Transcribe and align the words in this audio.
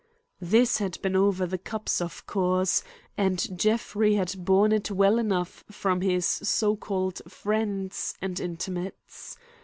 This 0.41 0.79
had 0.79 0.99
been 1.03 1.15
over 1.15 1.45
the 1.45 1.59
cups 1.59 2.01
of 2.01 2.25
course, 2.25 2.81
and 3.19 3.55
Jeffrey 3.55 4.15
had 4.15 4.33
borne 4.43 4.71
it 4.71 4.89
well 4.89 5.19
enough 5.19 5.63
from 5.69 6.01
his 6.01 6.25
so 6.25 6.75
called 6.75 7.21
friends 7.27 8.15
and 8.19 8.39
intimates. 8.39 9.37